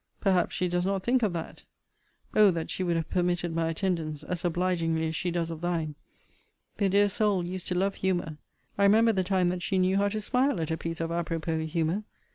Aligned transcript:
Perhaps 0.19 0.55
she 0.55 0.67
does 0.67 0.83
not 0.83 1.03
think 1.03 1.21
of 1.21 1.31
that. 1.33 1.63
Oh! 2.35 2.49
that 2.49 2.71
she 2.71 2.81
would 2.81 2.95
have 2.95 3.07
permitted 3.11 3.53
my 3.53 3.69
attendance, 3.69 4.23
as 4.23 4.43
obligingly 4.43 5.07
as 5.09 5.15
she 5.15 5.29
does 5.29 5.51
of 5.51 5.61
thine! 5.61 5.93
The 6.77 6.89
dear 6.89 7.07
soul 7.07 7.45
used 7.45 7.67
to 7.67 7.75
love 7.75 7.93
humour. 7.93 8.37
I 8.79 8.83
remember 8.85 9.11
the 9.13 9.23
time 9.23 9.49
that 9.49 9.61
she 9.61 9.77
knew 9.77 9.97
how 9.97 10.09
to 10.09 10.19
smile 10.19 10.59
at 10.59 10.71
a 10.71 10.75
piece 10.77 11.01
of 11.01 11.11
apropos 11.11 11.65
humour. 11.67 12.01